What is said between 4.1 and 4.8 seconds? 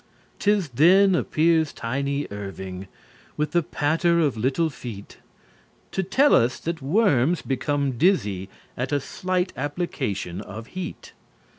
of little